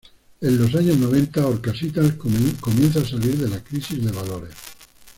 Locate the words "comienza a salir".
2.13-3.37